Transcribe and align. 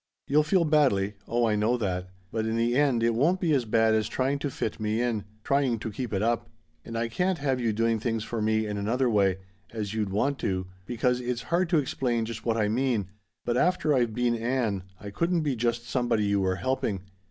You'll 0.27 0.41
feel 0.41 0.65
badly 0.65 1.13
oh, 1.27 1.45
I 1.45 1.55
know 1.55 1.77
that 1.77 2.09
but 2.31 2.47
in 2.47 2.55
the 2.55 2.73
end 2.73 3.03
it 3.03 3.13
won't 3.13 3.39
be 3.39 3.53
as 3.53 3.65
bad 3.65 3.93
as 3.93 4.09
trying 4.09 4.39
to 4.39 4.49
fit 4.49 4.79
me 4.79 4.99
in, 4.99 5.25
trying 5.43 5.77
to 5.77 5.91
keep 5.91 6.11
it 6.11 6.23
up. 6.23 6.49
And 6.83 6.97
I 6.97 7.07
can't 7.07 7.37
have 7.37 7.59
you 7.59 7.71
doing 7.71 7.99
things 7.99 8.23
for 8.23 8.41
me 8.41 8.65
in 8.65 8.79
another 8.79 9.07
way 9.07 9.37
as 9.69 9.93
you'd 9.93 10.09
want 10.09 10.39
to 10.39 10.65
because 10.87 11.19
it's 11.21 11.43
hard 11.53 11.69
to 11.69 11.77
explain 11.77 12.25
just 12.25 12.43
what 12.47 12.57
I 12.57 12.67
mean, 12.67 13.09
but 13.45 13.57
after 13.57 13.93
I've 13.93 14.15
been 14.15 14.35
Ann 14.35 14.81
I 14.99 15.11
couldn't 15.11 15.41
be 15.41 15.55
just 15.55 15.87
somebody 15.87 16.23
you 16.25 16.41
were 16.41 16.55
helping. 16.55 17.03